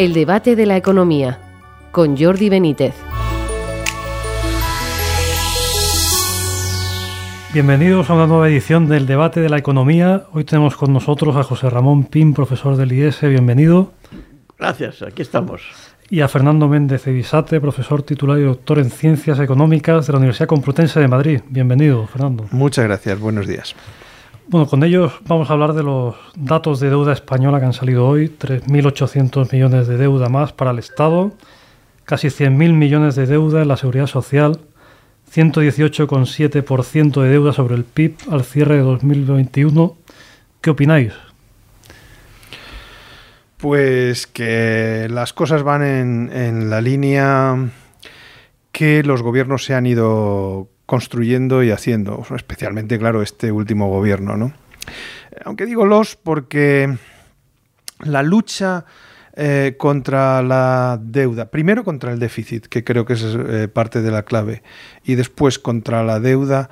El 0.00 0.14
debate 0.14 0.56
de 0.56 0.64
la 0.64 0.78
economía 0.78 1.38
con 1.92 2.16
Jordi 2.16 2.48
Benítez. 2.48 2.94
Bienvenidos 7.52 8.08
a 8.08 8.14
una 8.14 8.26
nueva 8.26 8.48
edición 8.48 8.88
del 8.88 9.04
debate 9.04 9.40
de 9.40 9.50
la 9.50 9.58
economía. 9.58 10.24
Hoy 10.32 10.44
tenemos 10.44 10.74
con 10.74 10.94
nosotros 10.94 11.36
a 11.36 11.42
José 11.42 11.68
Ramón 11.68 12.04
Pin, 12.04 12.32
profesor 12.32 12.78
del 12.78 12.92
IES. 12.92 13.20
Bienvenido. 13.20 13.92
Gracias, 14.58 15.02
aquí 15.02 15.20
estamos. 15.20 15.60
Y 16.08 16.22
a 16.22 16.28
Fernando 16.28 16.66
Méndez 16.66 17.06
Evisate, 17.06 17.60
profesor 17.60 18.02
titular 18.02 18.38
y 18.38 18.44
doctor 18.44 18.78
en 18.78 18.90
Ciencias 18.90 19.38
Económicas 19.38 20.06
de 20.06 20.14
la 20.14 20.18
Universidad 20.18 20.48
Complutense 20.48 20.98
de 20.98 21.08
Madrid. 21.08 21.42
Bienvenido, 21.50 22.06
Fernando. 22.06 22.46
Muchas 22.52 22.86
gracias, 22.86 23.20
buenos 23.20 23.46
días. 23.46 23.74
Bueno, 24.48 24.66
con 24.66 24.82
ellos 24.82 25.12
vamos 25.26 25.48
a 25.48 25.52
hablar 25.52 25.74
de 25.74 25.82
los 25.82 26.16
datos 26.34 26.80
de 26.80 26.90
deuda 26.90 27.12
española 27.12 27.60
que 27.60 27.66
han 27.66 27.72
salido 27.72 28.06
hoy. 28.06 28.28
3.800 28.28 29.52
millones 29.52 29.86
de 29.86 29.96
deuda 29.96 30.28
más 30.28 30.52
para 30.52 30.72
el 30.72 30.78
Estado, 30.78 31.32
casi 32.04 32.28
100.000 32.28 32.72
millones 32.72 33.14
de 33.14 33.26
deuda 33.26 33.62
en 33.62 33.68
la 33.68 33.76
seguridad 33.76 34.06
social, 34.06 34.60
118,7% 35.32 37.22
de 37.22 37.28
deuda 37.28 37.52
sobre 37.52 37.76
el 37.76 37.84
PIB 37.84 38.16
al 38.30 38.44
cierre 38.44 38.76
de 38.76 38.82
2021. 38.82 39.96
¿Qué 40.60 40.70
opináis? 40.70 41.12
Pues 43.60 44.26
que 44.26 45.06
las 45.10 45.32
cosas 45.32 45.62
van 45.62 45.82
en, 45.82 46.70
la 46.70 46.80
línea 46.80 47.70
que 48.72 49.02
los 49.02 49.22
gobiernos 49.22 49.64
se 49.64 49.74
han 49.74 49.86
ido 49.86 50.68
construyendo 50.90 51.62
y 51.62 51.70
haciendo, 51.70 52.26
especialmente, 52.34 52.98
claro, 52.98 53.22
este 53.22 53.52
último 53.52 53.88
gobierno, 53.88 54.36
¿no? 54.36 54.52
Aunque 55.44 55.64
digo 55.64 55.86
los 55.86 56.16
porque 56.16 56.98
la 58.00 58.24
lucha 58.24 58.84
eh, 59.36 59.76
contra 59.78 60.42
la 60.42 60.98
deuda, 61.00 61.48
primero 61.48 61.84
contra 61.84 62.10
el 62.10 62.18
déficit, 62.18 62.66
que 62.66 62.82
creo 62.82 63.04
que 63.04 63.12
es 63.12 63.22
eh, 63.22 63.68
parte 63.68 64.02
de 64.02 64.10
la 64.10 64.24
clave, 64.24 64.64
y 65.04 65.14
después 65.14 65.60
contra 65.60 66.02
la 66.02 66.18
deuda, 66.18 66.70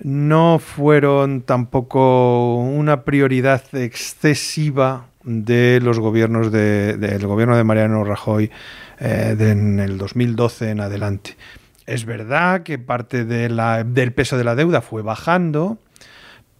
no 0.00 0.58
fueron 0.58 1.42
tampoco 1.42 2.56
una 2.56 3.04
prioridad 3.04 3.62
excesiva 3.76 5.06
de 5.22 5.78
los 5.80 6.00
gobiernos 6.00 6.50
de, 6.50 6.96
del 6.96 7.28
gobierno 7.28 7.56
de 7.56 7.62
Mariano 7.62 8.02
Rajoy 8.02 8.50
eh, 8.98 9.36
en 9.38 9.78
el 9.78 9.98
2012 9.98 10.70
en 10.70 10.80
adelante. 10.80 11.36
Es 11.86 12.04
verdad 12.04 12.62
que 12.62 12.78
parte 12.78 13.24
de 13.24 13.48
la, 13.48 13.84
del 13.84 14.12
peso 14.12 14.38
de 14.38 14.44
la 14.44 14.54
deuda 14.54 14.80
fue 14.80 15.02
bajando, 15.02 15.78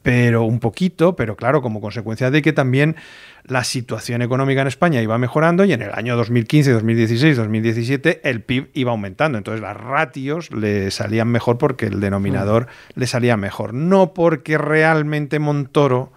pero 0.02 0.42
un 0.42 0.58
poquito, 0.58 1.14
pero 1.14 1.36
claro, 1.36 1.62
como 1.62 1.80
consecuencia 1.80 2.30
de 2.30 2.42
que 2.42 2.52
también 2.52 2.96
la 3.44 3.64
situación 3.64 4.22
económica 4.22 4.60
en 4.62 4.68
España 4.68 5.00
iba 5.00 5.18
mejorando 5.18 5.64
y 5.64 5.72
en 5.72 5.82
el 5.82 5.92
año 5.92 6.16
2015, 6.16 6.72
2016, 6.72 7.36
2017 7.36 8.20
el 8.24 8.42
PIB 8.42 8.70
iba 8.74 8.90
aumentando. 8.90 9.38
Entonces 9.38 9.60
las 9.60 9.76
ratios 9.76 10.50
le 10.52 10.90
salían 10.90 11.28
mejor 11.28 11.58
porque 11.58 11.86
el 11.86 12.00
denominador 12.00 12.66
mm. 12.66 13.00
le 13.00 13.06
salía 13.06 13.36
mejor, 13.36 13.74
no 13.74 14.12
porque 14.12 14.58
realmente 14.58 15.38
Montoro 15.38 16.12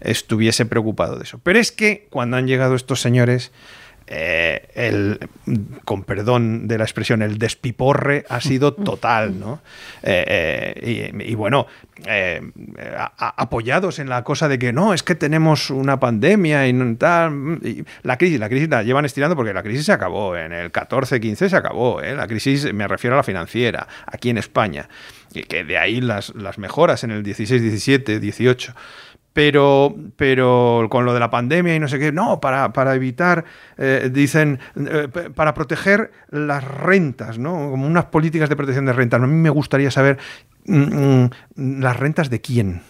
estuviese 0.00 0.66
preocupado 0.66 1.16
de 1.16 1.24
eso. 1.24 1.40
Pero 1.42 1.58
es 1.58 1.72
que 1.72 2.06
cuando 2.10 2.36
han 2.36 2.46
llegado 2.46 2.74
estos 2.74 3.00
señores 3.00 3.52
eh, 4.06 4.68
el, 4.74 5.18
con 5.84 6.04
perdón 6.04 6.68
de 6.68 6.76
la 6.76 6.84
expresión, 6.84 7.22
el 7.22 7.38
despiporre 7.38 8.26
ha 8.28 8.40
sido 8.42 8.74
total, 8.74 9.40
¿no? 9.40 9.62
Eh, 10.02 10.74
eh, 10.84 11.24
y, 11.26 11.34
bueno, 11.34 11.66
apoyados 13.16 13.98
en 13.98 14.10
la 14.10 14.22
cosa 14.22 14.48
de 14.48 14.58
que 14.58 14.74
no, 14.74 14.92
es 14.92 15.02
que 15.02 15.14
tenemos 15.14 15.70
una 15.70 16.00
pandemia 16.00 16.68
y 16.68 16.94
tal. 16.96 17.60
la 18.02 18.18
crisis, 18.18 18.38
la 18.38 18.48
crisis 18.50 18.68
la 18.68 18.82
llevan 18.82 19.06
estirando 19.06 19.36
porque 19.36 19.54
la 19.54 19.62
crisis 19.62 19.86
se 19.86 19.92
acabó 19.92 20.36
en 20.36 20.52
el 20.52 20.70
14-15 20.70 21.48
se 21.48 21.56
acabó, 21.56 22.02
la 22.02 22.26
crisis 22.26 22.72
me 22.74 22.86
refiero 22.86 23.16
a 23.16 23.18
la 23.18 23.22
financiera, 23.22 23.88
aquí 24.06 24.28
en 24.28 24.38
España, 24.38 24.88
y 25.32 25.44
que 25.44 25.64
de 25.64 25.78
ahí 25.78 26.02
las, 26.02 26.34
las 26.34 26.58
mejoras 26.58 27.04
en 27.04 27.10
el 27.10 27.22
16, 27.22 27.62
17, 27.62 28.20
18 28.20 28.74
pero, 29.34 29.94
pero 30.16 30.86
con 30.88 31.04
lo 31.04 31.12
de 31.12 31.20
la 31.20 31.28
pandemia 31.28 31.74
y 31.74 31.80
no 31.80 31.88
sé 31.88 31.98
qué, 31.98 32.12
no, 32.12 32.40
para, 32.40 32.72
para 32.72 32.94
evitar, 32.94 33.44
eh, 33.76 34.08
dicen, 34.10 34.60
eh, 34.76 35.08
para 35.34 35.52
proteger 35.52 36.12
las 36.30 36.62
rentas, 36.62 37.36
¿no? 37.36 37.70
Como 37.70 37.86
unas 37.86 38.06
políticas 38.06 38.48
de 38.48 38.56
protección 38.56 38.86
de 38.86 38.92
rentas. 38.92 39.20
A 39.20 39.26
mí 39.26 39.34
me 39.34 39.50
gustaría 39.50 39.90
saber 39.90 40.18
mm, 40.66 41.24
mm, 41.56 41.80
las 41.80 41.98
rentas 41.98 42.30
de 42.30 42.40
quién. 42.40 42.82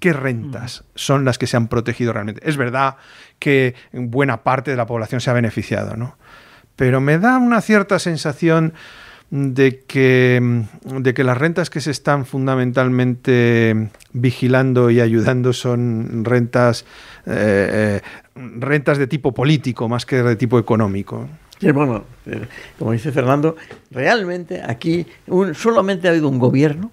¿Qué 0.00 0.12
rentas 0.12 0.84
son 0.94 1.24
las 1.24 1.38
que 1.38 1.46
se 1.46 1.56
han 1.56 1.68
protegido 1.68 2.12
realmente? 2.12 2.40
Es 2.48 2.56
verdad 2.56 2.96
que 3.38 3.74
buena 3.92 4.42
parte 4.42 4.72
de 4.72 4.76
la 4.76 4.86
población 4.86 5.20
se 5.20 5.30
ha 5.30 5.34
beneficiado, 5.34 5.96
¿no? 5.96 6.16
Pero 6.76 7.00
me 7.00 7.18
da 7.18 7.38
una 7.38 7.60
cierta 7.60 7.98
sensación 8.00 8.74
de 9.34 9.80
que, 9.80 10.64
de 10.84 11.12
que 11.12 11.24
las 11.24 11.36
rentas 11.36 11.68
que 11.68 11.80
se 11.80 11.90
están 11.90 12.24
fundamentalmente 12.24 13.90
vigilando 14.12 14.90
y 14.90 15.00
ayudando 15.00 15.52
son 15.52 16.24
rentas, 16.24 16.84
eh, 17.26 18.00
eh, 18.00 18.34
rentas 18.36 18.96
de 18.96 19.08
tipo 19.08 19.32
político 19.32 19.88
más 19.88 20.06
que 20.06 20.22
de 20.22 20.36
tipo 20.36 20.56
económico. 20.60 21.26
Sí, 21.58 21.72
bueno, 21.72 22.04
eh, 22.26 22.46
como 22.78 22.92
dice 22.92 23.10
Fernando, 23.10 23.56
realmente 23.90 24.62
aquí 24.64 25.04
solamente 25.54 26.06
ha 26.06 26.12
habido 26.12 26.28
un 26.28 26.38
gobierno 26.38 26.92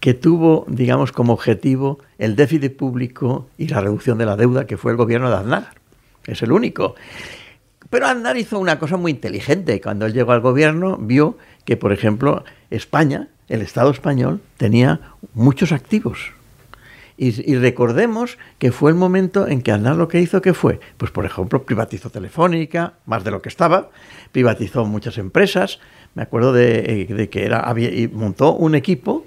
que 0.00 0.12
tuvo, 0.12 0.66
digamos, 0.68 1.12
como 1.12 1.32
objetivo 1.32 1.98
el 2.18 2.36
déficit 2.36 2.76
público 2.76 3.48
y 3.56 3.68
la 3.68 3.80
reducción 3.80 4.18
de 4.18 4.26
la 4.26 4.36
deuda, 4.36 4.66
que 4.66 4.76
fue 4.76 4.92
el 4.92 4.98
gobierno 4.98 5.30
de 5.30 5.36
Aznar. 5.36 5.68
Es 6.26 6.42
el 6.42 6.52
único. 6.52 6.94
Pero 7.90 8.06
Aznar 8.06 8.36
hizo 8.36 8.58
una 8.58 8.78
cosa 8.78 8.96
muy 8.96 9.12
inteligente. 9.12 9.80
Cuando 9.80 10.06
él 10.06 10.12
llegó 10.12 10.32
al 10.32 10.40
gobierno, 10.40 10.98
vio 10.98 11.38
que, 11.64 11.76
por 11.76 11.92
ejemplo, 11.92 12.44
España, 12.70 13.28
el 13.48 13.62
Estado 13.62 13.90
español, 13.90 14.40
tenía 14.56 15.00
muchos 15.34 15.72
activos. 15.72 16.32
Y, 17.20 17.56
recordemos 17.56 18.38
que 18.60 18.70
fue 18.70 18.92
el 18.92 18.96
momento 18.96 19.48
en 19.48 19.60
que 19.62 19.72
Aznar 19.72 19.96
lo 19.96 20.06
que 20.06 20.20
hizo, 20.20 20.40
que 20.40 20.54
fue? 20.54 20.78
Pues, 20.96 21.10
por 21.10 21.26
ejemplo, 21.26 21.64
privatizó 21.64 22.10
Telefónica, 22.10 22.92
más 23.06 23.24
de 23.24 23.32
lo 23.32 23.42
que 23.42 23.48
estaba, 23.48 23.90
privatizó 24.30 24.84
muchas 24.84 25.18
empresas. 25.18 25.80
Me 26.14 26.22
acuerdo 26.22 26.52
de, 26.52 27.06
eh, 27.08 27.28
que 27.28 27.44
era, 27.44 27.58
había, 27.58 27.92
y 27.92 28.06
montó 28.06 28.52
un 28.54 28.76
equipo 28.76 29.26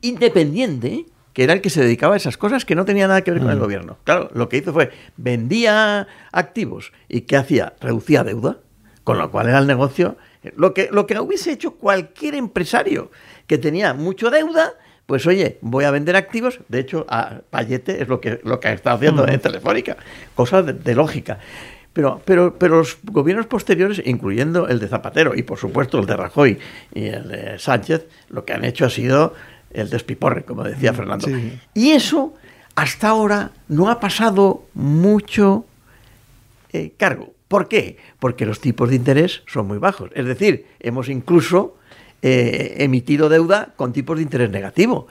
independiente 0.00 1.04
que 1.40 1.44
era 1.44 1.54
el 1.54 1.62
que 1.62 1.70
se 1.70 1.80
dedicaba 1.80 2.12
a 2.12 2.16
esas 2.18 2.36
cosas 2.36 2.66
que 2.66 2.74
no 2.74 2.84
tenían 2.84 3.08
nada 3.08 3.24
que 3.24 3.30
ver 3.30 3.40
con 3.40 3.48
el 3.48 3.56
mm. 3.56 3.60
gobierno. 3.60 3.96
Claro, 4.04 4.30
lo 4.34 4.50
que 4.50 4.58
hizo 4.58 4.74
fue 4.74 4.90
vendía 5.16 6.06
activos 6.32 6.92
y 7.08 7.22
¿qué 7.22 7.38
hacía? 7.38 7.72
Reducía 7.80 8.24
deuda, 8.24 8.58
con 9.04 9.16
lo 9.16 9.30
cual 9.30 9.48
era 9.48 9.58
el 9.58 9.66
negocio. 9.66 10.18
Lo 10.54 10.74
que, 10.74 10.90
lo 10.92 11.06
que 11.06 11.18
hubiese 11.18 11.50
hecho 11.50 11.76
cualquier 11.76 12.34
empresario 12.34 13.10
que 13.46 13.56
tenía 13.56 13.94
mucho 13.94 14.28
deuda, 14.28 14.74
pues 15.06 15.26
oye, 15.26 15.56
voy 15.62 15.84
a 15.84 15.90
vender 15.90 16.14
activos. 16.14 16.60
De 16.68 16.78
hecho, 16.78 17.06
a 17.08 17.40
Payete 17.48 18.02
es 18.02 18.08
lo 18.08 18.20
que, 18.20 18.42
lo 18.44 18.60
que 18.60 18.68
ha 18.68 18.72
estado 18.74 18.96
haciendo 18.96 19.26
en 19.26 19.40
Telefónica. 19.40 19.96
Cosas 20.34 20.84
de, 20.84 20.94
lógica. 20.94 21.38
Pero, 21.94 22.20
pero, 22.22 22.58
pero 22.58 22.76
los 22.76 22.98
gobiernos 23.02 23.46
posteriores, 23.46 24.02
incluyendo 24.04 24.68
el 24.68 24.78
de 24.78 24.88
Zapatero 24.88 25.34
y 25.34 25.42
por 25.42 25.56
supuesto 25.56 26.00
el 26.00 26.04
de 26.04 26.16
Rajoy 26.18 26.58
y 26.94 27.06
el 27.06 27.28
de 27.28 27.58
Sánchez, 27.58 28.08
lo 28.28 28.44
que 28.44 28.52
han 28.52 28.66
hecho 28.66 28.84
ha 28.84 28.90
sido 28.90 29.32
el 29.72 29.90
despiporre, 29.90 30.44
como 30.44 30.64
decía 30.64 30.92
mm, 30.92 30.96
Fernando. 30.96 31.28
Y 31.74 31.90
eso 31.90 32.34
hasta 32.74 33.08
ahora 33.08 33.50
no 33.68 33.90
ha 33.90 34.00
pasado 34.00 34.64
mucho 34.74 35.64
eh, 36.72 36.92
cargo. 36.96 37.32
¿Por 37.48 37.68
qué? 37.68 37.98
Porque 38.18 38.46
los 38.46 38.60
tipos 38.60 38.90
de 38.90 38.96
interés 38.96 39.42
son 39.46 39.66
muy 39.66 39.78
bajos. 39.78 40.10
Es 40.14 40.24
decir, 40.24 40.66
hemos 40.78 41.08
incluso 41.08 41.76
eh, 42.22 42.76
emitido 42.78 43.28
deuda 43.28 43.70
con 43.76 43.92
tipos 43.92 44.16
de 44.16 44.22
interés 44.22 44.50
negativo. 44.50 45.08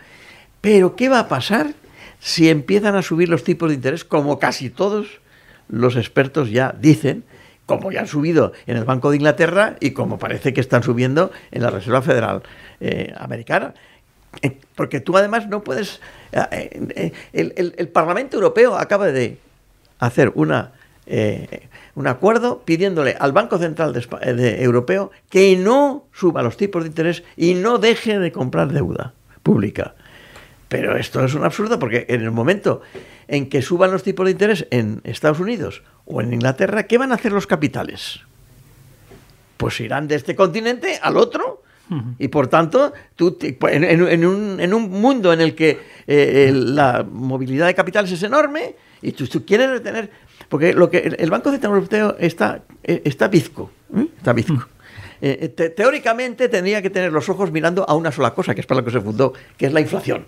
Pero 0.62 0.96
¿qué 0.96 1.09
va 1.09 1.19
a 1.19 1.28
pasar 1.28 1.74
si 2.19 2.50
empiezan 2.50 2.95
a 2.95 3.01
subir 3.01 3.30
los 3.30 3.44
tipos 3.44 3.69
de 3.69 3.75
interés, 3.75 4.04
como 4.04 4.39
casi 4.39 4.69
todos 4.69 5.19
los 5.68 5.95
expertos 5.95 6.50
ya 6.50 6.75
dicen, 6.80 7.24
como 7.66 7.92
ya 7.92 8.01
han 8.01 8.07
subido 8.07 8.54
en 8.68 8.78
el 8.78 8.84
Banco 8.84 9.10
de 9.10 9.18
Inglaterra 9.18 9.75
y 9.80 9.92
como 9.92 10.18
parece 10.18 10.54
que 10.54 10.62
están 10.62 10.84
subiendo 10.84 11.31
en 11.51 11.62
la 11.62 11.69
Reserva 11.69 12.01
Federal 12.01 12.42
eh, 12.80 13.13
Americana? 13.18 13.74
Eh, 14.42 14.58
porque 14.76 15.00
tú 15.00 15.18
además 15.18 15.48
no 15.48 15.64
puedes... 15.64 16.02
Eh, 16.31 17.12
eh, 17.34 17.74
el, 17.78 17.88
Parlamento 17.90 18.38
Europeo 18.38 18.78
acaba 18.78 19.08
de 19.08 19.38
hacer 20.00 20.31
una, 20.36 20.72
un 21.96 22.08
acuerdo 22.08 22.62
pidiéndole 22.64 23.16
al 23.20 23.31
Banco 23.31 23.58
Central 23.58 23.94
de, 23.94 24.64
Europeo 24.64 25.12
que 25.30 25.58
no 25.58 26.06
suba 26.14 26.44
los 26.44 26.56
tipos 26.58 26.84
de 26.84 26.90
interés 26.90 27.24
y 27.36 27.56
no 27.56 27.80
deje 27.80 28.20
de 28.20 28.31
comprar 28.31 28.72
deuda 28.72 29.14
pública. 29.44 29.96
Pero 30.70 30.96
esto 30.96 31.25
es 31.25 31.34
un 31.34 31.44
absurdo 31.44 31.80
porque 31.80 32.06
en 32.10 32.22
el 32.22 32.32
momento 32.32 32.82
en 33.28 33.50
que 33.50 33.64
suban 33.64 33.92
los 33.92 34.04
tipos 34.04 34.25
de 34.25 34.32
interés 34.32 34.68
en 34.70 35.02
Estados 35.04 35.40
Unidos 35.40 35.84
o 36.06 36.22
en 36.22 36.32
Inglaterra, 36.32 36.84
¿qué 36.84 37.00
van 37.00 37.12
a 37.12 37.16
hacer 37.16 37.32
los 37.32 37.48
capitales? 37.48 38.22
Pues 39.58 39.80
irán 39.80 40.08
de 40.08 40.16
este 40.16 40.36
continente 40.36 41.00
al 41.02 41.18
otro 41.18 41.64
y 42.19 42.27
por 42.27 42.47
tanto, 42.47 42.94
tú, 43.15 43.38
pues, 43.59 43.75
en, 43.75 44.25
un, 44.25 44.89
mundo 44.89 45.33
en 45.33 45.41
el 45.41 45.56
que 45.56 45.80
eh, 46.07 46.51
la 46.53 47.06
movilidad 47.09 47.68
de 47.68 47.74
capitales 47.74 48.12
es 48.12 48.21
enorme 48.24 48.75
y 49.01 49.12
tú, 49.12 49.45
quieres 49.45 49.69
retener... 49.69 50.12
Porque 50.47 50.74
lo 50.74 50.89
que 50.89 51.15
el 51.18 51.30
Banco 51.30 51.51
Central 51.51 51.74
Europeo 51.74 52.15
está, 52.19 52.63
eh, 52.83 53.01
está 53.06 53.27
bizco, 53.27 53.71
¿eh? 53.95 54.07
está 54.18 54.33
bizco. 54.33 54.68
Teóricamente 55.75 56.47
tendría 56.47 56.81
que 56.81 56.89
tener 56.89 57.12
los 57.12 57.27
ojos 57.27 57.51
mirando 57.51 57.88
a 57.88 57.94
una 57.94 58.12
sola 58.12 58.33
cosa, 58.33 58.56
que 58.56 58.62
es 58.62 58.68
para 58.68 58.80
lo 58.80 58.86
que 58.86 58.91
se 58.91 59.01
fundó, 59.01 59.33
que 59.57 59.65
es 59.65 59.74
la 59.74 59.81
inflación. 59.81 60.27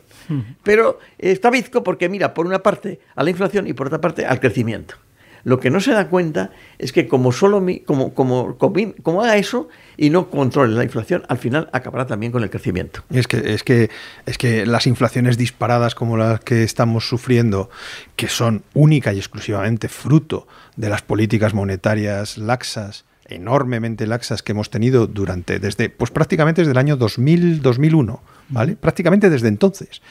Pero 0.64 1.00
está 1.18 1.50
bizco 1.50 1.82
porque 1.82 2.10
mira, 2.10 2.34
por 2.34 2.46
una 2.46 2.60
parte, 2.60 3.00
a 3.16 3.24
la 3.24 3.30
inflación 3.30 3.68
y 3.68 3.74
por 3.74 3.88
otra 3.88 4.02
parte, 4.02 4.26
al 4.26 4.40
crecimiento. 4.40 4.96
Lo 5.44 5.60
que 5.60 5.70
no 5.70 5.80
se 5.80 5.92
da 5.92 6.08
cuenta 6.08 6.52
es 6.78 6.92
que 6.92 7.08
como 7.08 7.32
solo 7.32 7.64
como, 7.86 8.14
como, 8.14 8.58
como, 8.58 9.22
haga 9.22 9.38
eso 9.38 9.70
y 9.98 10.10
no 10.10 10.30
controle 10.30 10.76
la 10.76 10.84
inflación, 10.84 11.24
al 11.28 11.38
final 11.38 11.70
acabará 11.74 12.06
también 12.06 12.32
con 12.32 12.44
el 12.44 12.50
crecimiento. 12.50 13.04
Es 13.10 13.28
que, 13.28 13.54
es 13.54 13.64
que, 13.64 13.90
es 14.26 14.38
que 14.38 14.66
las 14.66 14.88
inflaciones 14.88 15.38
disparadas 15.38 15.96
como 15.96 16.18
las 16.18 16.40
que 16.42 16.64
estamos 16.64 17.08
sufriendo, 17.08 17.70
que 18.16 18.28
son 18.28 18.64
única 18.74 19.14
y 19.14 19.18
exclusivamente 19.18 19.90
fruto 19.90 20.48
de 20.76 20.90
las 20.90 21.02
políticas 21.02 21.54
monetarias 21.54 22.38
laxas, 22.38 23.06
enormemente 23.26 24.08
laxas 24.08 24.44
que 24.44 24.52
hemos 24.52 24.70
tenido 24.70 25.08
durante, 25.08 25.60
desde, 25.60 25.90
pues 25.90 26.12
prácticamente 26.12 26.62
desde 26.62 26.72
el 26.72 26.78
año 26.78 26.98
2000, 26.98 27.62
2001, 27.62 28.22
¿vale? 28.50 28.76
Prácticamente 28.76 29.30
desde 29.30 29.48
entonces. 29.48 30.02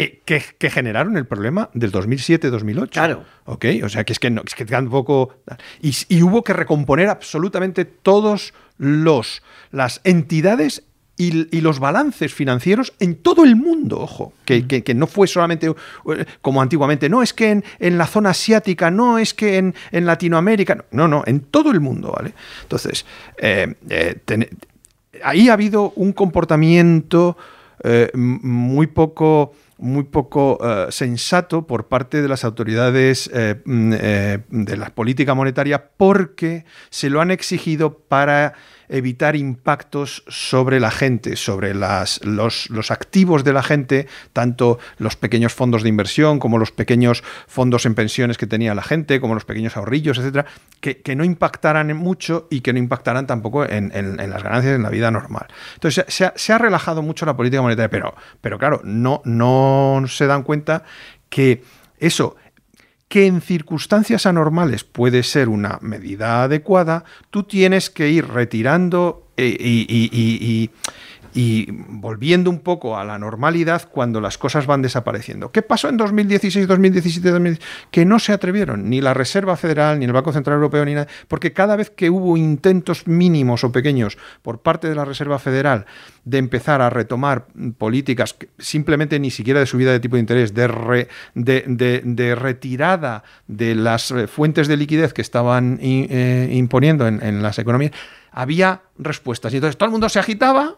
Eh, 0.00 0.22
que, 0.24 0.70
generaron 0.70 1.16
el 1.16 1.26
problema 1.26 1.70
del 1.74 1.90
2007-2008. 1.90 2.90
Claro. 2.90 3.24
¿Ok? 3.46 3.64
O 3.82 3.88
sea, 3.88 4.04
que 4.04 4.12
es 4.12 4.20
que, 4.20 4.30
no, 4.30 4.42
es 4.46 4.54
que 4.54 4.64
tampoco... 4.64 5.34
Y, 5.82 5.92
y 6.08 6.22
hubo 6.22 6.44
que 6.44 6.52
recomponer 6.52 7.08
absolutamente 7.08 7.84
todos 7.84 8.54
los 8.78 9.42
las 9.72 10.00
entidades 10.04 10.84
y, 11.16 11.60
los 11.60 11.80
balances 11.80 12.32
financieros 12.32 12.92
en 13.00 13.16
todo 13.16 13.42
el 13.42 13.56
mundo, 13.56 13.98
ojo, 13.98 14.32
que, 14.44 14.62
mm. 14.62 14.96
no 14.96 15.08
fue 15.08 15.26
solamente 15.26 15.66
eh, 15.66 16.24
como 16.40 16.62
antiguamente, 16.62 17.08
no 17.08 17.24
es 17.24 17.34
que 17.34 17.60
en, 17.80 17.98
la 17.98 18.06
zona 18.06 18.30
asiática, 18.30 18.92
no 18.92 19.18
es 19.18 19.34
que 19.34 19.56
en, 19.56 19.74
Latinoamérica, 19.90 20.84
no, 20.92 21.08
no, 21.08 21.24
en 21.26 21.40
todo 21.40 21.72
el 21.72 21.80
mundo, 21.80 22.14
¿vale? 22.16 22.34
Entonces, 22.62 23.04
eh, 23.36 23.74
ahí 25.24 25.48
ha 25.48 25.54
habido 25.54 25.92
un 25.96 26.12
comportamiento 26.12 27.36
muy 28.12 28.88
poco 28.88 29.54
muy 29.78 30.04
poco 30.04 30.58
eh, 30.62 30.90
sensato 30.90 31.66
por 31.66 31.86
parte 31.86 32.20
de 32.20 32.28
las 32.28 32.44
autoridades 32.44 33.30
eh, 33.32 33.60
mm, 33.64 33.92
eh, 33.94 34.38
de 34.48 34.76
la 34.76 34.90
política 34.90 35.34
monetaria 35.34 35.90
porque 35.96 36.64
se 36.90 37.10
lo 37.10 37.20
han 37.20 37.30
exigido 37.30 37.98
para 37.98 38.54
evitar 38.88 39.36
impactos 39.36 40.24
sobre 40.28 40.80
la 40.80 40.90
gente, 40.90 41.36
sobre 41.36 41.74
los, 41.74 42.20
activos 42.90 43.44
de 43.44 43.52
la 43.52 43.62
gente, 43.62 44.06
tanto 44.32 44.78
los 44.98 45.16
pequeños 45.16 45.52
fondos 45.52 45.82
de 45.82 45.88
inversión 45.88 46.38
como 46.38 46.58
los 46.58 46.72
pequeños 46.72 47.22
fondos 47.46 47.86
en 47.86 47.94
pensiones 47.94 48.38
que 48.38 48.46
tenía 48.46 48.74
la 48.74 48.82
gente, 48.82 49.20
como 49.20 49.34
los 49.34 49.44
pequeños 49.44 49.76
ahorrillos, 49.76 50.18
etcétera, 50.18 50.46
que, 50.80 51.16
no 51.16 51.24
impactaran 51.24 51.96
mucho 51.96 52.46
y 52.50 52.60
que 52.60 52.72
no 52.72 52.78
impactaran 52.78 53.26
tampoco 53.26 53.64
en, 53.64 53.90
las 54.16 54.42
ganancias 54.42 54.76
en 54.76 54.82
la 54.82 54.90
vida 54.90 55.10
normal. 55.10 55.46
Entonces 55.74 56.04
se 56.08 56.52
ha, 56.52 56.58
relajado 56.58 57.02
mucho 57.02 57.26
la 57.26 57.36
política 57.36 57.62
monetaria, 57.62 57.90
pero, 57.90 58.14
pero 58.40 58.58
claro, 58.58 58.80
no, 58.84 59.22
no 59.24 60.02
se 60.06 60.26
dan 60.26 60.42
cuenta 60.42 60.84
que 61.28 61.62
eso 61.98 62.36
que 63.08 63.26
en 63.26 63.40
circunstancias 63.40 64.26
anormales 64.26 64.84
puede 64.84 65.22
ser 65.22 65.48
una 65.48 65.78
medida 65.80 66.42
adecuada, 66.44 67.04
tú 67.30 67.42
tienes 67.42 67.90
que 67.90 68.10
ir 68.10 68.28
retirando 68.28 69.26
eh, 69.36 69.56
y, 69.58 69.86
y 69.90 70.70
volviendo 71.34 72.50
un 72.50 72.60
poco 72.60 72.98
a 72.98 73.04
la 73.04 73.18
normalidad 73.18 73.88
cuando 73.90 74.20
las 74.20 74.38
cosas 74.38 74.66
van 74.66 74.82
desapareciendo. 74.82 75.52
¿Qué 75.52 75.62
pasó 75.62 75.88
en 75.88 75.96
2016, 75.96 76.66
2017, 76.66 77.30
2017? 77.30 77.88
Que 77.90 78.04
no 78.04 78.18
se 78.18 78.32
atrevieron 78.32 78.88
ni 78.88 79.00
la 79.00 79.14
Reserva 79.14 79.56
Federal, 79.56 79.98
ni 79.98 80.04
el 80.04 80.12
Banco 80.12 80.32
Central 80.32 80.56
Europeo, 80.56 80.84
ni 80.84 80.94
nada, 80.94 81.08
porque 81.28 81.52
cada 81.52 81.76
vez 81.76 81.90
que 81.90 82.10
hubo 82.10 82.36
intentos 82.36 83.06
mínimos 83.06 83.64
o 83.64 83.72
pequeños 83.72 84.18
por 84.42 84.60
parte 84.60 84.88
de 84.88 84.94
la 84.94 85.04
Reserva 85.04 85.38
Federal 85.38 85.86
de 86.24 86.38
empezar 86.38 86.82
a 86.82 86.90
retomar 86.90 87.46
políticas 87.78 88.36
simplemente 88.58 89.18
ni 89.18 89.30
siquiera 89.30 89.60
de 89.60 89.66
subida 89.66 89.92
de 89.92 90.00
tipo 90.00 90.16
de 90.16 90.20
interés, 90.20 90.54
de, 90.54 91.06
de, 91.34 92.34
retirada 92.34 93.24
de 93.46 93.74
las 93.74 94.10
eh, 94.10 94.26
fuentes 94.26 94.68
de 94.68 94.76
liquidez 94.76 95.12
que 95.12 95.22
estaban 95.22 95.78
eh, 95.80 96.50
imponiendo 96.52 97.06
en, 97.06 97.22
en 97.22 97.42
las 97.42 97.58
economías, 97.58 97.92
había 98.30 98.82
respuestas. 98.98 99.52
Y 99.52 99.56
entonces 99.56 99.76
todo 99.76 99.86
el 99.86 99.92
mundo 99.92 100.08
se 100.08 100.18
agitaba 100.18 100.76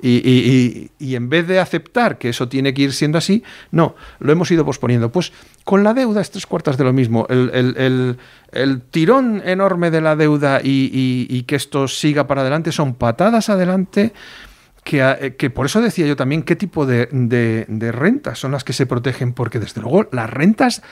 y, 0.00 0.90
en 1.00 1.28
vez 1.28 1.46
de 1.46 1.58
aceptar 1.58 2.18
que 2.18 2.28
eso 2.28 2.48
tiene 2.48 2.72
que 2.72 2.82
ir 2.82 2.92
siendo 2.92 3.18
así, 3.18 3.42
no, 3.70 3.96
lo 4.20 4.32
hemos 4.32 4.50
ido 4.50 4.64
posponiendo. 4.64 5.10
Pues 5.10 5.32
con 5.64 5.82
la 5.84 5.94
deuda 5.94 6.20
es 6.20 6.30
tres 6.30 6.46
cuartas 6.46 6.76
de 6.76 6.84
lo 6.84 6.92
mismo. 6.92 7.26
El, 7.28 8.16
tirón 8.90 9.42
enorme 9.44 9.90
de 9.90 10.00
la 10.00 10.16
deuda 10.16 10.60
y, 10.62 11.42
que 11.42 11.56
esto 11.56 11.88
siga 11.88 12.26
para 12.26 12.42
adelante 12.42 12.72
son 12.72 12.94
patadas 12.94 13.48
adelante. 13.48 14.12
Que, 14.84 15.34
que 15.36 15.50
por 15.50 15.66
eso 15.66 15.82
decía 15.82 16.06
yo 16.06 16.16
también 16.16 16.42
qué 16.42 16.56
tipo 16.56 16.86
de, 16.86 17.08
de 17.10 17.92
rentas 17.92 18.38
son 18.38 18.52
las 18.52 18.64
que 18.64 18.72
se 18.72 18.86
protegen, 18.86 19.34
porque 19.34 19.58
desde 19.58 19.82
luego 19.82 20.08
las 20.12 20.30
rentas 20.30 20.82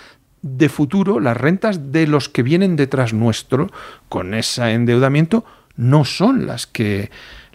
de 0.43 0.69
futuro, 0.69 1.19
las 1.19 1.37
rentas 1.37 1.93
de 1.93 2.07
los 2.07 2.29
que 2.29 2.43
vienen 2.43 2.77
detrás 2.77 3.15
nuestro 3.15 3.71
con 4.09 4.35
ese 4.35 4.71
endeudamiento, 4.73 5.45
no 5.77 6.05
son 6.05 6.47
las 6.47 6.67
que 6.67 7.11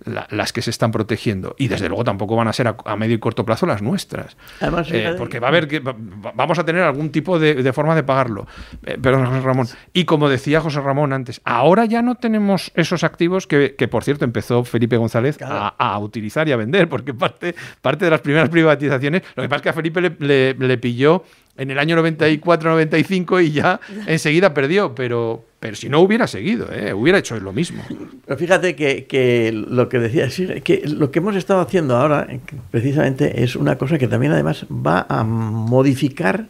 las 0.05 0.53
que 0.53 0.61
se 0.61 0.69
están 0.69 0.91
protegiendo. 0.91 1.55
Y 1.57 1.67
desde 1.67 1.87
luego 1.87 2.03
tampoco 2.03 2.35
van 2.35 2.47
a 2.47 2.53
ser 2.53 2.67
a, 2.67 2.95
medio 2.95 3.15
y 3.15 3.19
corto 3.19 3.45
plazo 3.45 3.65
las 3.65 3.81
nuestras. 3.81 4.35
Eh, 4.61 5.15
porque 5.17 5.39
va 5.39 5.47
a 5.47 5.49
haber 5.49 5.67
que 5.67 5.79
vamos 5.79 6.59
a 6.59 6.65
tener 6.65 6.83
algún 6.83 7.11
tipo 7.11 7.39
de, 7.39 7.73
forma 7.73 7.95
de 7.95 8.03
pagarlo. 8.03 8.47
Eh, 8.85 8.97
perdón, 9.01 9.25
José 9.25 9.41
Ramón. 9.41 9.67
Y 9.93 10.05
como 10.05 10.29
decía 10.29 10.61
José 10.61 10.81
Ramón 10.81 11.13
antes, 11.13 11.41
ahora 11.43 11.85
ya 11.85 12.01
no 12.01 12.15
tenemos 12.15 12.71
esos 12.75 13.03
activos 13.03 13.47
que, 13.47 13.87
por 13.89 14.03
cierto, 14.03 14.25
empezó 14.25 14.63
Felipe 14.63 14.97
González 14.97 15.37
a, 15.41 15.99
utilizar 15.99 16.47
y 16.47 16.51
a 16.51 16.55
vender, 16.55 16.89
porque 16.89 17.13
parte, 17.13 17.55
parte 17.81 18.05
de 18.05 18.11
las 18.11 18.21
primeras 18.21 18.49
privatizaciones, 18.49 19.21
lo 19.35 19.43
que 19.43 19.49
pasa 19.49 19.57
es 19.57 19.61
que 19.61 19.69
a 19.69 19.73
Felipe 19.73 20.01
le, 20.01 20.53
le 20.53 20.77
pilló 20.77 21.23
en 21.57 21.69
el 21.69 21.79
año 21.79 21.95
94-95 21.97 23.45
y 23.45 23.51
ya 23.51 23.79
enseguida 24.07 24.53
perdió, 24.53 24.95
pero, 24.95 25.45
pero 25.59 25.75
si 25.75 25.89
no 25.89 25.99
hubiera 25.99 26.27
seguido, 26.27 26.67
¿eh? 26.73 26.93
hubiera 26.93 27.19
hecho 27.19 27.39
lo 27.39 27.53
mismo. 27.53 27.83
Pero 28.25 28.37
fíjate 28.37 28.75
que, 28.75 29.51
lo 29.53 29.89
que 29.91 29.99
decía, 29.99 30.29
que 30.61 30.83
lo 30.87 31.11
que 31.11 31.19
hemos 31.19 31.35
estado 31.35 31.59
haciendo 31.59 31.97
ahora 31.97 32.25
precisamente 32.71 33.43
es 33.43 33.57
una 33.57 33.77
cosa 33.77 33.97
que 33.97 34.07
también 34.07 34.31
además 34.31 34.65
va 34.71 35.05
a 35.09 35.25
modificar 35.25 36.47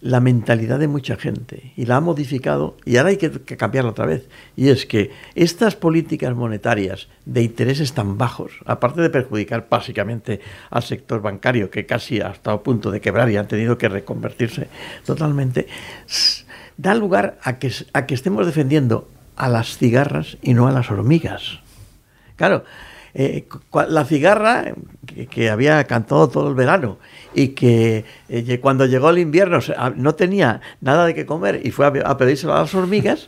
la 0.00 0.18
mentalidad 0.18 0.80
de 0.80 0.88
mucha 0.88 1.14
gente 1.16 1.72
y 1.76 1.86
la 1.86 1.96
ha 1.96 2.00
modificado 2.00 2.76
y 2.84 2.96
ahora 2.96 3.10
hay 3.10 3.16
que, 3.16 3.30
cambiarla 3.30 3.92
otra 3.92 4.06
vez. 4.06 4.28
Y 4.56 4.70
es 4.70 4.86
que 4.86 5.12
estas 5.36 5.76
políticas 5.76 6.34
monetarias 6.34 7.06
de 7.26 7.42
intereses 7.42 7.92
tan 7.92 8.18
bajos, 8.18 8.50
aparte 8.64 9.02
de 9.02 9.10
perjudicar 9.10 9.68
básicamente 9.70 10.40
al 10.70 10.82
sector 10.82 11.22
bancario 11.22 11.70
que 11.70 11.86
casi 11.86 12.20
ha 12.20 12.30
estado 12.30 12.56
a 12.56 12.62
punto 12.64 12.90
de 12.90 13.00
quebrar 13.00 13.30
y 13.30 13.36
han 13.36 13.46
tenido 13.46 13.78
que 13.78 13.88
reconvertirse 13.88 14.66
totalmente, 15.06 15.68
da 16.76 16.96
lugar 16.96 17.38
a 17.44 17.60
que, 17.60 17.70
a 17.92 18.06
que 18.06 18.14
estemos 18.14 18.46
defendiendo 18.46 19.08
a 19.36 19.48
las 19.48 19.78
cigarras 19.78 20.38
y 20.42 20.54
no 20.54 20.66
a 20.66 20.72
las 20.72 20.90
hormigas. 20.90 21.60
Claro, 22.40 22.64
eh, 23.12 23.46
la 23.90 24.06
cigarra 24.06 24.72
que, 25.30 25.50
había 25.50 25.84
cantado 25.84 26.30
todo 26.30 26.48
el 26.48 26.54
verano 26.54 26.96
y 27.34 27.48
que 27.48 28.06
eh, 28.30 28.58
cuando 28.60 28.86
llegó 28.86 29.10
el 29.10 29.18
invierno 29.18 29.58
no 29.96 30.14
tenía 30.14 30.62
nada 30.80 31.04
de 31.04 31.14
qué 31.14 31.26
comer 31.26 31.60
y 31.62 31.70
fue 31.70 31.84
a, 31.84 31.92
a 32.10 32.16
pedírselo 32.16 32.54
a 32.54 32.60
las 32.60 32.74
hormigas, 32.74 33.26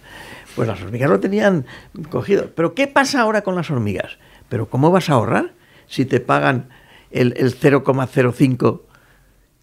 pues 0.56 0.66
las 0.66 0.80
hormigas 0.80 1.10
lo 1.10 1.20
tenían 1.20 1.66
cogido. 2.08 2.48
Pero 2.54 2.72
¿qué 2.72 2.86
pasa 2.86 3.20
ahora 3.20 3.42
con 3.42 3.54
las 3.54 3.70
hormigas? 3.70 4.16
¿Pero 4.48 4.70
cómo 4.70 4.90
vas 4.90 5.10
a 5.10 5.12
ahorrar 5.12 5.52
si 5.86 6.06
te 6.06 6.20
pagan 6.20 6.70
el, 7.10 7.34
0,05 7.34 8.80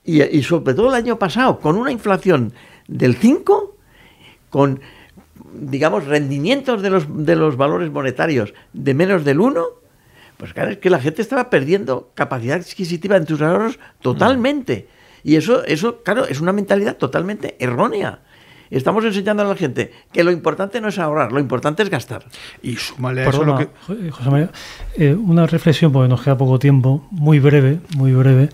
y, 0.03 0.21
y 0.21 0.43
sobre 0.43 0.75
todo 0.75 0.89
el 0.89 0.93
año 0.93 1.17
pasado 1.17 1.59
con 1.59 1.75
una 1.75 1.91
inflación 1.91 2.53
del 2.87 3.15
5, 3.15 3.75
con 4.51 4.79
digamos 5.53 6.05
rendimientos 6.05 6.81
de 6.81 6.89
los, 6.89 7.05
de 7.25 7.35
los 7.35 7.57
valores 7.57 7.91
monetarios 7.91 8.53
de 8.73 8.93
menos 8.93 9.25
del 9.25 9.39
1, 9.39 9.65
pues 10.37 10.53
claro, 10.53 10.71
es 10.71 10.77
que 10.77 10.89
la 10.89 10.99
gente 10.99 11.21
estaba 11.21 11.49
perdiendo 11.49 12.11
capacidad 12.13 12.57
adquisitiva 12.57 13.17
en 13.17 13.27
sus 13.27 13.41
ahorros 13.41 13.79
totalmente. 14.01 14.87
Y 15.23 15.35
eso, 15.35 15.65
eso, 15.65 16.01
claro, 16.01 16.25
es 16.25 16.39
una 16.39 16.53
mentalidad 16.53 16.95
totalmente 16.95 17.57
errónea. 17.59 18.19
Estamos 18.69 19.03
enseñando 19.03 19.43
a 19.43 19.47
la 19.47 19.55
gente 19.55 19.91
que 20.13 20.23
lo 20.23 20.31
importante 20.31 20.79
no 20.79 20.89
es 20.89 20.99
ahorrar, 20.99 21.31
lo 21.31 21.39
importante 21.39 21.83
es 21.83 21.89
gastar. 21.89 22.23
Y 22.61 22.75
súmale 22.75 23.27
eso 23.27 23.43
lo 23.43 23.57
que... 23.57 23.67
José 24.11 24.29
María, 24.29 24.51
eh, 24.95 25.13
una 25.13 25.47
reflexión, 25.47 25.91
porque 25.91 26.07
nos 26.07 26.21
queda 26.21 26.37
poco 26.37 26.59
tiempo, 26.59 27.05
muy 27.11 27.39
breve, 27.39 27.79
muy 27.97 28.13
breve, 28.13 28.49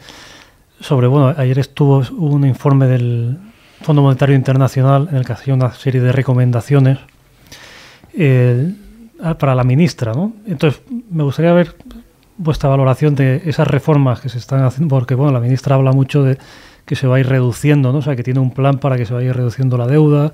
sobre, 0.79 1.07
bueno, 1.07 1.35
ayer 1.37 1.59
estuvo 1.59 2.03
un 2.17 2.47
informe 2.47 2.87
del 2.87 3.37
Fondo 3.85 4.01
Monetario 4.01 4.35
Internacional 4.35 5.07
en 5.11 5.17
el 5.17 5.25
que 5.25 5.33
hacía 5.33 5.53
una 5.53 5.71
serie 5.73 6.01
de 6.01 6.11
recomendaciones. 6.11 6.97
Eh, 8.13 8.73
para 9.39 9.55
la 9.55 9.63
ministra, 9.63 10.13
¿no? 10.13 10.33
Entonces, 10.45 10.81
me 11.09 11.23
gustaría 11.23 11.53
ver 11.53 11.75
vuestra 12.37 12.69
valoración 12.69 13.15
de 13.15 13.43
esas 13.45 13.67
reformas 13.67 14.19
que 14.19 14.29
se 14.29 14.37
están 14.37 14.63
haciendo, 14.63 14.93
porque, 14.93 15.15
bueno, 15.15 15.31
la 15.31 15.39
ministra 15.39 15.75
habla 15.75 15.91
mucho 15.91 16.23
de 16.23 16.37
que 16.85 16.95
se 16.95 17.07
va 17.07 17.15
a 17.15 17.19
ir 17.19 17.27
reduciendo, 17.27 17.91
¿no? 17.91 17.99
O 17.99 18.01
sea, 18.01 18.15
que 18.15 18.23
tiene 18.23 18.39
un 18.39 18.51
plan 18.51 18.79
para 18.79 18.97
que 18.97 19.05
se 19.05 19.13
vaya 19.13 19.33
reduciendo 19.33 19.77
la 19.77 19.87
deuda 19.87 20.33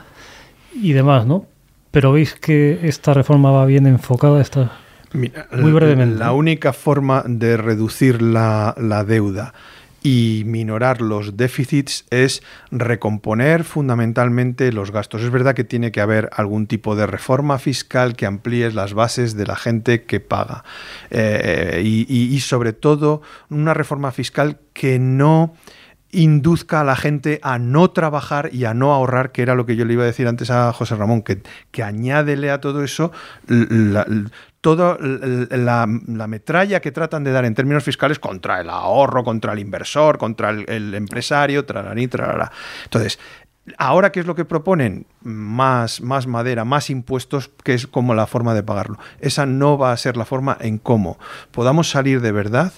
y 0.73 0.93
demás, 0.93 1.25
¿no? 1.25 1.45
Pero 1.91 2.11
veis 2.11 2.33
que 2.33 2.79
esta 2.83 3.13
reforma 3.13 3.51
va 3.51 3.65
bien 3.65 3.85
enfocada, 3.85 4.41
está 4.41 4.71
muy 5.13 5.71
brevemente. 5.71 6.17
La 6.17 6.31
única 6.31 6.73
forma 6.73 7.23
de 7.27 7.57
reducir 7.57 8.21
la, 8.21 8.73
la 8.77 9.03
deuda 9.03 9.53
y 10.03 10.43
minorar 10.45 11.01
los 11.01 11.37
déficits 11.37 12.05
es 12.09 12.41
recomponer 12.71 13.63
fundamentalmente 13.63 14.71
los 14.71 14.91
gastos. 14.91 15.21
Es 15.21 15.29
verdad 15.29 15.53
que 15.53 15.63
tiene 15.63 15.91
que 15.91 16.01
haber 16.01 16.29
algún 16.33 16.67
tipo 16.67 16.95
de 16.95 17.05
reforma 17.05 17.59
fiscal 17.59 18.15
que 18.15 18.25
amplíe 18.25 18.71
las 18.71 18.93
bases 18.93 19.35
de 19.35 19.45
la 19.45 19.55
gente 19.55 20.03
que 20.03 20.19
paga 20.19 20.63
eh, 21.09 21.81
y, 21.83 22.39
sobre 22.39 22.73
todo 22.73 23.21
una 23.49 23.73
reforma 23.73 24.11
fiscal 24.11 24.57
que 24.73 24.97
no 24.97 25.53
induzca 26.11 26.81
a 26.81 26.83
la 26.83 26.95
gente 26.95 27.39
a 27.43 27.57
no 27.57 27.91
trabajar 27.91 28.49
y 28.51 28.65
a 28.65 28.73
no 28.73 28.93
ahorrar, 28.93 29.31
que 29.31 29.41
era 29.41 29.55
lo 29.55 29.65
que 29.65 29.75
yo 29.75 29.85
le 29.85 29.93
iba 29.93 30.03
a 30.03 30.07
decir 30.07 30.27
antes 30.27 30.51
a 30.51 30.71
José 30.73 30.95
Ramón, 30.95 31.21
que, 31.21 31.41
que 31.71 31.83
añádele 31.83 32.51
a 32.51 32.59
todo 32.59 32.83
eso 32.83 33.11
toda 34.61 34.97
la, 34.99 35.87
metralla 36.27 36.79
que 36.79 36.91
tratan 36.91 37.23
de 37.23 37.31
dar 37.31 37.45
en 37.45 37.55
términos 37.55 37.83
fiscales 37.83 38.19
contra 38.19 38.61
el 38.61 38.69
ahorro, 38.69 39.23
contra 39.23 39.53
el 39.53 39.59
inversor, 39.59 40.17
contra 40.17 40.51
el, 40.51 40.93
empresario, 40.93 41.65
tralarí, 41.65 42.07
tralará. 42.07 42.51
Entonces, 42.85 43.19
Ahora, 43.77 44.11
¿qué 44.11 44.19
es 44.19 44.25
lo 44.25 44.33
que 44.33 44.43
proponen? 44.43 45.05
Más, 45.21 46.01
más 46.01 46.25
madera, 46.25 46.65
más 46.65 46.89
impuestos, 46.89 47.51
que 47.63 47.75
es 47.75 47.85
como 47.85 48.15
la 48.15 48.25
forma 48.25 48.55
de 48.55 48.63
pagarlo. 48.63 48.97
Esa 49.19 49.45
no 49.45 49.77
va 49.77 49.91
a 49.91 49.97
ser 49.97 50.17
la 50.17 50.25
forma 50.25 50.57
en 50.59 50.79
cómo 50.79 51.19
podamos 51.51 51.87
salir 51.87 52.21
de 52.21 52.31
verdad 52.31 52.73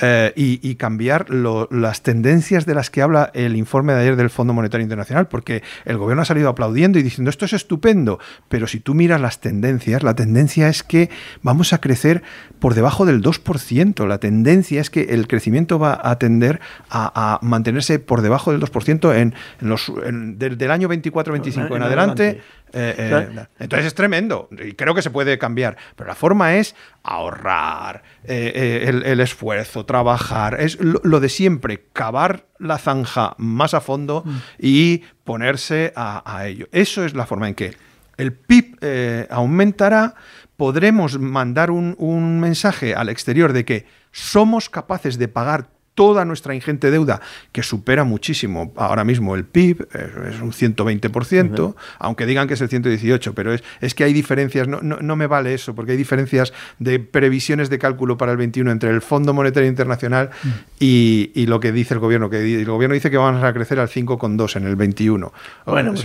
eh, 0.00 0.32
y, 0.36 0.74
cambiar 0.74 1.30
las 1.30 2.02
tendencias 2.02 2.66
de 2.66 2.74
las 2.74 2.90
que 2.90 3.00
habla 3.00 3.30
el 3.32 3.56
informe 3.56 3.94
de 3.94 4.00
ayer 4.00 4.16
del 4.16 4.28
Fondo 4.28 4.52
Monetario 4.52 4.82
Internacional, 4.82 5.26
porque 5.26 5.62
el 5.86 5.96
gobierno 5.96 6.20
ha 6.20 6.26
salido 6.26 6.50
aplaudiendo 6.50 6.98
y 6.98 7.02
diciendo 7.02 7.30
esto 7.30 7.46
es 7.46 7.54
estupendo, 7.54 8.18
pero 8.50 8.66
si 8.66 8.78
tú 8.78 8.94
miras 8.94 9.22
las 9.22 9.40
tendencias, 9.40 10.02
la 10.02 10.14
tendencia 10.14 10.68
es 10.68 10.82
que 10.82 11.08
vamos 11.40 11.72
a 11.72 11.80
crecer 11.80 12.22
por 12.58 12.74
debajo 12.74 13.06
del 13.06 13.22
2%, 13.22 14.06
la 14.06 14.18
tendencia 14.18 14.82
es 14.82 14.90
que 14.90 15.02
el 15.02 15.26
crecimiento 15.28 15.78
va 15.78 15.98
a 16.02 16.18
tender 16.18 16.60
a, 16.90 17.38
mantenerse 17.40 17.98
por 17.98 18.20
debajo 18.20 18.52
del 18.52 18.60
2% 18.60 19.14
en, 19.14 19.34
en 19.60 19.68
los, 19.68 19.90
del, 19.94 20.70
año 20.70 20.88
24-25 20.88 21.74
en, 21.74 21.82
adelante 21.82 22.42
eh, 22.72 22.94
eh, 22.98 23.46
entonces 23.58 23.86
es 23.86 23.94
tremendo 23.94 24.48
y 24.50 24.72
creo 24.72 24.94
que 24.94 25.02
se 25.02 25.10
puede 25.10 25.38
cambiar, 25.38 25.76
pero 25.94 26.08
la 26.08 26.14
forma 26.14 26.56
es 26.56 26.74
ahorrar, 27.02 28.02
eh, 28.24 28.84
el, 29.04 29.20
esfuerzo, 29.20 29.86
trabajar, 29.86 30.60
es 30.60 30.78
lo, 30.80 31.20
de 31.20 31.28
siempre, 31.28 31.86
cavar 31.92 32.46
la 32.58 32.78
zanja 32.78 33.34
más 33.38 33.74
a 33.74 33.80
fondo 33.80 34.22
mm. 34.24 34.36
y 34.58 35.04
ponerse 35.24 35.92
a, 35.96 36.46
ello. 36.46 36.68
Eso 36.72 37.04
es 37.04 37.14
la 37.14 37.26
forma 37.26 37.48
en 37.48 37.54
que 37.54 37.74
el 38.16 38.32
PIB 38.32 39.26
aumentará, 39.30 40.14
podremos 40.56 41.18
mandar 41.18 41.70
un, 41.70 41.94
un 41.98 42.40
mensaje 42.40 42.94
al 42.94 43.08
exterior 43.08 43.52
de 43.52 43.64
que 43.64 43.86
somos 44.10 44.70
capaces 44.70 45.18
de 45.18 45.28
pagar 45.28 45.75
toda 45.96 46.24
nuestra 46.24 46.54
ingente 46.54 46.90
deuda, 46.90 47.20
que 47.50 47.62
supera 47.62 48.04
muchísimo 48.04 48.72
ahora 48.76 49.02
mismo 49.02 49.34
el 49.34 49.44
PIB, 49.44 49.88
es 50.28 50.40
un 50.40 50.52
120%, 50.52 51.74
aunque 51.98 52.26
digan 52.26 52.46
que 52.46 52.54
es 52.54 52.60
el 52.60 52.68
118%, 52.68 53.32
pero 53.34 53.52
es, 53.52 53.64
es 53.80 53.94
que 53.94 54.04
hay 54.04 54.12
diferencias, 54.12 54.68
no, 54.68 54.80
no, 54.82 55.16
me 55.16 55.26
vale 55.26 55.54
eso, 55.54 55.74
porque 55.74 55.92
hay 55.92 55.98
diferencias 55.98 56.52
de 56.78 57.00
previsiones 57.00 57.70
de 57.70 57.78
cálculo 57.78 58.18
para 58.18 58.32
el 58.32 58.38
21 58.38 58.70
entre 58.70 58.90
el 58.90 59.00
Fondo 59.00 59.32
Monetario 59.32 59.68
Internacional 59.68 60.30
mm. 60.42 60.48
y, 60.78 61.46
lo 61.46 61.60
que 61.60 61.72
dice 61.72 61.94
el 61.94 62.00
gobierno, 62.00 62.28
que 62.28 62.60
el 62.60 62.66
gobierno 62.66 62.94
dice 62.94 63.10
que 63.10 63.16
vamos 63.16 63.42
a 63.42 63.52
crecer 63.54 63.80
al 63.80 63.88
5,2 63.88 64.56
en 64.56 64.66
el 64.66 64.76
21. 64.76 65.32
Bueno, 65.64 65.94
pues 65.94 66.04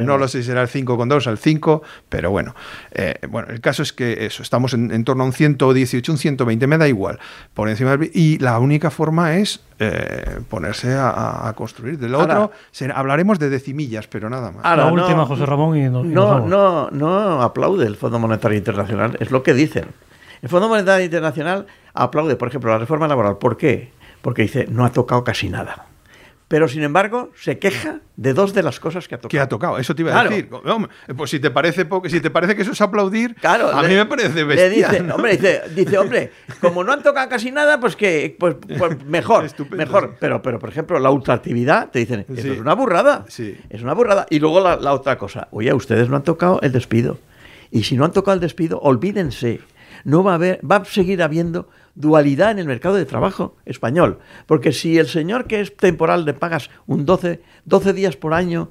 no, 0.00 0.16
lo 0.16 0.28
sé 0.28 0.42
si 0.42 0.44
será 0.44 0.62
el 0.62 0.68
5,2 0.68 1.26
al 1.26 1.38
5, 1.38 1.82
pero 2.08 2.30
bueno, 2.30 2.54
eh, 2.92 3.14
bueno, 3.28 3.48
el 3.48 3.60
caso 3.60 3.82
es 3.82 3.92
que 3.92 4.26
eso, 4.26 4.42
estamos 4.44 4.74
en, 4.74 5.04
torno 5.04 5.24
a 5.24 5.26
un 5.26 5.32
118, 5.32 6.12
un 6.12 6.18
120, 6.18 6.66
me 6.68 6.78
da 6.78 6.86
igual, 6.86 7.18
por 7.52 7.68
encima 7.68 7.96
del, 7.96 8.10
y 8.14 8.38
la 8.38 8.60
única 8.60 8.90
forma 8.90 9.23
es 9.32 9.60
eh, 9.78 10.40
ponerse 10.50 10.94
a, 10.94 11.52
construir. 11.56 11.98
De 11.98 12.08
lo 12.08 12.20
otro, 12.20 12.52
hablaremos 12.94 13.38
de 13.38 13.48
decimillas, 13.48 14.06
pero 14.06 14.28
nada 14.28 14.50
más. 14.50 14.76
la 14.76 14.86
última, 14.86 15.24
José 15.24 15.46
Ramón, 15.46 15.76
y, 15.78 15.88
no, 15.88 16.04
no, 16.40 16.90
no, 16.90 17.42
aplaude 17.42 17.86
el 17.86 17.96
Fondo 17.96 18.18
Monetario 18.18 18.58
Internacional, 18.58 19.16
es 19.20 19.30
lo 19.30 19.42
que 19.42 19.54
dicen. 19.54 19.86
El 20.42 20.48
Fondo 20.48 20.68
Monetario 20.68 21.04
Internacional 21.06 21.66
aplaude, 21.94 22.36
por 22.36 22.48
ejemplo, 22.48 22.70
la 22.70 22.78
reforma 22.78 23.08
laboral. 23.08 23.38
¿Por 23.38 23.56
qué? 23.56 23.92
Porque 24.20 24.42
dice, 24.42 24.66
no 24.68 24.84
ha 24.84 24.90
tocado 24.90 25.24
casi 25.24 25.48
nada 25.48 25.86
pero 26.48 26.68
sin 26.68 26.82
embargo 26.82 27.30
se 27.34 27.58
queja 27.58 28.00
de 28.16 28.34
dos 28.34 28.54
de 28.54 28.62
las 28.62 28.78
cosas 28.78 29.08
que 29.08 29.14
ha 29.14 29.18
tocado. 29.18 29.30
Que 29.30 29.40
ha 29.40 29.48
tocado, 29.48 29.78
eso 29.78 29.94
te 29.94 30.02
iba 30.02 30.18
a 30.18 30.24
decir. 30.24 30.48
pues 31.16 31.30
si 31.30 31.40
te 31.40 31.50
parece 31.50 31.86
si 32.06 32.20
te 32.20 32.30
parece 32.30 32.54
que 32.54 32.62
eso 32.62 32.72
es 32.72 32.80
aplaudir, 32.80 33.34
claro, 33.36 33.70
a 33.70 33.82
mí 33.82 33.94
me 33.94 34.06
parece 34.06 34.44
bestia. 34.44 34.68
dice, 34.68 35.12
hombre, 35.12 35.38
dice, 35.74 35.98
hombre, 35.98 36.32
como 36.60 36.84
no 36.84 36.92
han 36.92 37.02
tocado 37.02 37.28
casi 37.28 37.50
nada, 37.50 37.80
pues 37.80 37.96
que 37.96 38.36
pues, 38.38 38.56
pues 38.78 39.04
mejor, 39.06 39.46
mejor. 39.70 40.16
Pero, 40.20 40.42
pero 40.42 40.58
por 40.58 40.68
ejemplo, 40.68 40.98
la 40.98 41.10
ultraactividad, 41.10 41.90
te 41.90 42.00
dicen, 42.00 42.26
eso 42.28 42.52
es 42.52 42.60
una 42.60 42.74
burrada. 42.74 43.24
Sí. 43.28 43.56
Es 43.70 43.82
una 43.82 43.94
burrada. 43.94 44.26
Y 44.30 44.38
luego 44.38 44.60
la, 44.60 44.76
la 44.76 44.92
otra 44.92 45.16
cosa, 45.16 45.48
oye, 45.50 45.72
ustedes 45.72 46.08
no 46.08 46.16
han 46.16 46.24
tocado 46.24 46.60
el 46.62 46.72
despido. 46.72 47.18
Y 47.70 47.84
si 47.84 47.96
no 47.96 48.04
han 48.04 48.12
tocado 48.12 48.34
el 48.34 48.40
despido, 48.40 48.78
olvídense. 48.80 49.60
No 50.04 50.22
va 50.22 50.32
a 50.32 50.34
haber, 50.34 50.60
va 50.70 50.76
a 50.76 50.84
seguir 50.84 51.22
habiendo 51.22 51.68
dualidad 51.94 52.50
en 52.50 52.58
el 52.58 52.66
mercado 52.66 52.96
de 52.96 53.04
trabajo 53.04 53.56
español. 53.64 54.18
Porque 54.46 54.72
si 54.72 54.98
el 54.98 55.06
señor 55.06 55.46
que 55.46 55.60
es 55.60 55.76
temporal 55.76 56.24
le 56.24 56.34
pagas 56.34 56.70
un 56.86 57.06
12, 57.06 57.40
12 57.64 57.92
días 57.92 58.16
por 58.16 58.34
año 58.34 58.70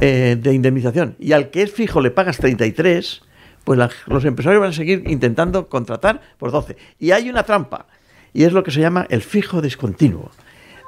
eh, 0.00 0.36
de 0.40 0.54
indemnización 0.54 1.16
y 1.18 1.32
al 1.32 1.50
que 1.50 1.62
es 1.62 1.72
fijo 1.72 2.00
le 2.00 2.10
pagas 2.10 2.38
33, 2.38 3.22
pues 3.64 3.78
los 4.06 4.24
empresarios 4.24 4.60
van 4.60 4.70
a 4.70 4.74
seguir 4.74 5.04
intentando 5.06 5.68
contratar 5.68 6.20
por 6.38 6.50
12. 6.50 6.76
Y 6.98 7.12
hay 7.12 7.28
una 7.28 7.42
trampa, 7.42 7.86
y 8.32 8.44
es 8.44 8.52
lo 8.52 8.62
que 8.62 8.70
se 8.70 8.80
llama 8.80 9.06
el 9.10 9.22
fijo 9.22 9.60
discontinuo. 9.60 10.30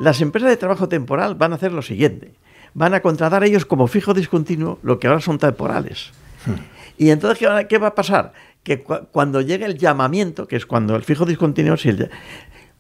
Las 0.01 0.21
empresas 0.21 0.51
de 0.51 0.57
trabajo 0.57 0.89
temporal 0.89 1.35
van 1.35 1.53
a 1.53 1.57
hacer 1.57 1.73
lo 1.73 1.83
siguiente. 1.83 2.33
Van 2.75 2.95
a 2.95 3.01
contratar 3.01 3.45
ellos 3.45 3.67
como 3.67 3.87
fijo 3.87 4.15
discontinuo 4.15 4.79
lo 4.83 4.99
que 4.99 5.07
ahora 5.07 5.21
son 5.21 5.39
temporales. 5.39 6.11
Hmm. 6.47 6.55
Y 6.99 7.11
entonces, 7.11 7.47
¿qué 7.69 7.79
va 7.79 7.89
a 7.89 7.95
pasar? 7.95 8.33
Que 8.63 8.83
cuando 8.83 9.41
llegue 9.41 9.65
el 9.65 9.77
llamamiento, 9.77 10.47
que 10.47 10.57
es 10.57 10.67
cuando 10.67 10.95
el 10.95 11.03
fijo 11.03 11.25
discontinuo, 11.25 11.77
si 11.77 11.97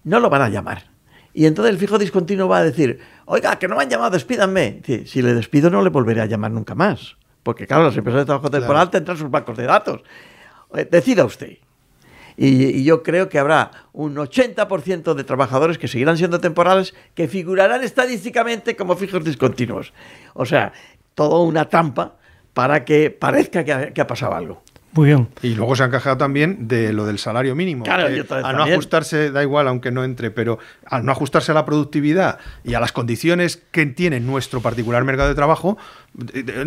no 0.05 0.21
lo 0.21 0.31
van 0.31 0.43
a 0.43 0.49
llamar. 0.49 0.93
Y 1.35 1.47
entonces 1.47 1.73
el 1.73 1.79
fijo 1.79 1.99
discontinuo 1.99 2.49
va 2.49 2.59
a 2.59 2.65
decir, 2.65 3.01
oiga, 3.25 3.59
que 3.59 3.67
no 3.67 3.77
me 3.77 3.83
han 3.83 3.91
llamado, 3.91 4.11
despídanme. 4.11 4.83
Si, 5.07 5.23
le 5.23 5.35
despido 5.35 5.71
no 5.71 5.83
le 5.83 5.91
volveré 5.91 6.21
a 6.21 6.27
llamar 6.27 6.51
nunca 6.51 6.75
más. 6.75 7.17
Porque 7.43 7.67
claro, 7.67 7.85
las 7.85 7.97
empresas 7.97 8.21
de 8.21 8.27
trabajo 8.27 8.51
temporal 8.51 8.91
tendrán 8.91 9.17
sus 9.17 9.31
bancos 9.31 9.57
de 9.57 9.65
datos. 9.65 10.03
Eh, 10.75 10.87
decida 10.91 11.25
usted. 11.25 11.59
Y, 12.37 12.85
yo 12.85 13.03
creo 13.03 13.29
que 13.29 13.39
habrá 13.39 13.71
un 13.93 14.15
80% 14.17 15.15
de 15.15 15.25
trabajadores 15.25 15.79
que 15.79 15.89
seguirán 15.89 16.17
siendo 16.17 16.41
temporales 16.41 16.95
que 17.15 17.29
figurarán 17.29 17.83
estadísticamente 17.83 18.77
como 18.77 18.97
fijos 18.97 19.25
discontinuos. 19.25 19.93
O 20.35 20.45
sea, 20.47 20.73
todo 21.15 21.43
una 21.43 21.69
trampa 21.69 22.17
para 22.53 22.85
que 22.85 23.11
parezca 23.11 23.65
que 23.65 24.01
ha 24.01 24.07
pasado 24.07 24.35
algo. 24.35 24.63
Muy 24.93 25.07
bien. 25.07 25.29
Y 25.43 25.55
luego 25.55 25.75
se 25.75 25.85
han 25.85 25.91
quejado 25.91 26.19
también 26.19 26.69
de 26.69 26.93
lo 26.93 27.07
del 27.07 27.19
salario 27.19 27.55
mínimo. 27.55 27.85
Claro, 27.85 28.07
a 28.45 28.53
no 28.53 28.63
ajustarse, 28.63 29.31
da 29.31 29.43
igual 29.43 29.67
aunque 29.67 29.91
no 29.91 30.05
entre, 30.05 30.31
pero 30.31 30.59
al 30.85 31.05
no 31.05 31.13
ajustarse 31.13 31.53
a 31.53 31.55
la 31.55 31.65
productividad 31.65 32.39
y 32.63 32.75
a 32.75 32.81
las 32.81 32.93
condiciones 32.93 33.63
que 33.71 33.87
tiene 33.87 34.21
nuestro 34.21 34.61
particular 34.61 35.03
mercado 35.05 35.31
de 35.31 35.35
trabajo, 35.35 35.79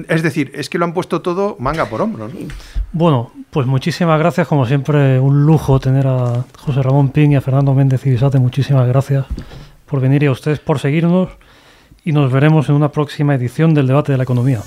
es 0.08 0.24
decir, 0.24 0.52
es 0.56 0.70
que 0.70 0.80
lo 0.80 0.86
han 0.86 0.94
puesto 0.94 1.22
todo 1.22 1.56
manga 1.60 1.86
por 1.86 2.02
hombro. 2.02 2.30
Bueno, 2.94 3.32
pues 3.52 3.68
muchísimas 3.68 4.18
gracias, 4.18 4.48
como 4.48 4.66
siempre, 4.66 5.20
un 5.20 5.46
lujo 5.46 5.80
tener 5.80 6.08
a 6.08 6.46
José 6.58 6.82
Ramón 6.82 7.10
Ping 7.10 7.32
y 7.32 7.36
a 7.36 7.42
Fernando 7.42 7.76
Méndez 7.76 8.06
Ibisate. 8.08 8.40
Muchísimas 8.40 8.88
gracias 8.88 9.26
por 9.86 10.02
venir 10.02 10.24
y 10.24 10.26
a 10.26 10.32
ustedes 10.32 10.60
por 10.60 10.80
seguirnos 10.80 11.30
y 12.04 12.12
nos 12.12 12.32
veremos 12.32 12.70
en 12.70 12.76
una 12.76 12.92
próxima 12.92 13.36
edición 13.36 13.76
del 13.76 13.86
debate 13.86 14.12
de 14.12 14.18
la 14.18 14.24
economía. 14.24 14.62